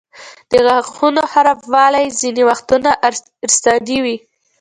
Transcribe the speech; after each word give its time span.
د 0.51 0.53
غاښونو 0.65 1.21
خرابوالی 1.31 2.05
ځینې 2.19 2.41
وختونه 2.49 2.89
ارثي 3.75 3.97
وي. 4.03 4.17